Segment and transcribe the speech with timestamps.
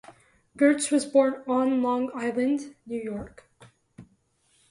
[0.57, 3.43] Gertz was born on Long Island, New York.